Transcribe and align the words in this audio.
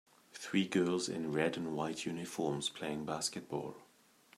Three 0.33 0.67
girls 0.67 1.07
in 1.07 1.31
red 1.31 1.57
and 1.57 1.75
white 1.75 2.07
uniforms 2.07 2.69
playing 2.69 3.05
basketball. 3.05 3.75